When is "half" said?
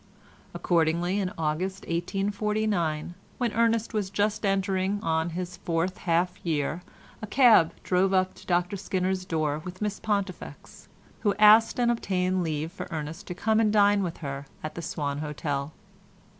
6.09-6.43